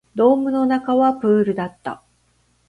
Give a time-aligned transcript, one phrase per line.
[0.15, 2.01] ドームの中はプールだった